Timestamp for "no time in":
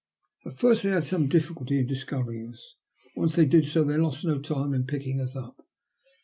4.25-4.87